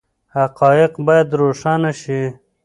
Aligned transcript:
حقایق 0.35 0.93
باید 1.07 1.27
روښانه 1.41 1.91
شي. 2.01 2.21